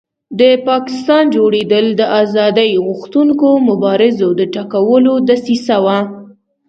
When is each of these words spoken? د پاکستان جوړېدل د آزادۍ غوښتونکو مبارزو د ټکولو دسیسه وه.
د 0.39 0.41
پاکستان 0.67 1.23
جوړېدل 1.35 1.85
د 1.95 2.01
آزادۍ 2.21 2.71
غوښتونکو 2.85 3.47
مبارزو 3.69 4.29
د 4.39 4.41
ټکولو 4.55 5.13
دسیسه 5.29 5.77
وه. 5.85 5.99